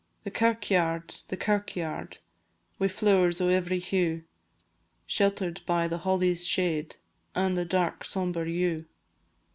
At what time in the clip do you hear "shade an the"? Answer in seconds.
6.43-7.65